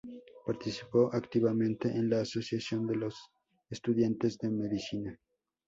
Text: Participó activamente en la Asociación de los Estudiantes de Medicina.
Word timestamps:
Participó 0.47 1.13
activamente 1.13 1.87
en 1.89 2.09
la 2.09 2.21
Asociación 2.21 2.87
de 2.87 2.95
los 2.95 3.15
Estudiantes 3.69 4.39
de 4.39 4.49
Medicina. 4.49 5.19